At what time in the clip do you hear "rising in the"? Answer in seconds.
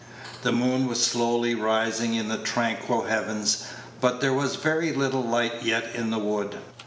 1.53-2.39